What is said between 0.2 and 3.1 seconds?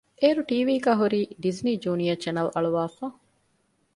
އޭރު ޓީވީގައި ހުރީ ޑިޒްނީ ޖޫނިއަރ ޗެނެލް އަޅުވައިފަ